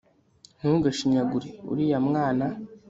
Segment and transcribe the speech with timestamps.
[0.59, 2.45] ntugashinyagure uriya mwana